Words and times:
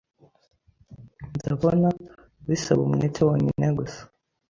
Ndabona 1.37 1.87
bisaba 2.49 2.81
umwete 2.87 3.19
wonyine 3.27 3.67
gusa 3.79 4.01